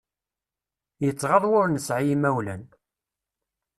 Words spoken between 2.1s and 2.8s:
imawlan.